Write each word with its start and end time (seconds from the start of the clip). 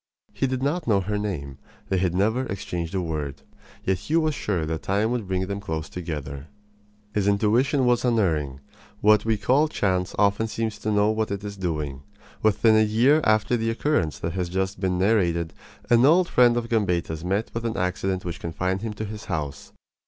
He 0.33 0.47
did 0.47 0.63
not 0.63 0.87
know 0.87 1.01
her 1.01 1.19
name. 1.19 1.59
They 1.89 1.99
had 1.99 2.15
never 2.15 2.47
exchanged 2.47 2.95
a 2.95 3.01
word. 3.01 3.43
Yet 3.85 3.99
he 3.99 4.15
was 4.15 4.33
sure 4.33 4.65
that 4.65 4.81
time 4.81 5.11
would 5.11 5.27
bring 5.27 5.45
them 5.45 5.59
close 5.59 5.89
together. 5.89 6.47
His 7.13 7.27
intuition 7.27 7.85
was 7.85 8.03
unerring. 8.03 8.61
What 9.01 9.25
we 9.25 9.37
call 9.37 9.67
chance 9.67 10.15
often 10.17 10.47
seems 10.47 10.79
to 10.79 10.91
know 10.91 11.11
what 11.11 11.29
it 11.29 11.43
is 11.43 11.55
doing. 11.55 12.01
Within 12.41 12.75
a 12.75 12.81
year 12.81 13.21
after 13.25 13.55
the 13.55 13.69
occurrence 13.69 14.17
that 14.17 14.33
has 14.33 14.49
just 14.49 14.79
been 14.79 14.97
narrated 14.97 15.53
an 15.87 16.03
old 16.03 16.27
friend 16.27 16.57
of 16.57 16.67
Gambetta's 16.67 17.23
met 17.23 17.51
with 17.53 17.63
an 17.63 17.77
accident 17.77 18.25
which 18.25 18.39
confined 18.39 18.81
him 18.81 18.93
to 18.95 19.05
his 19.05 19.25
house. 19.25 19.71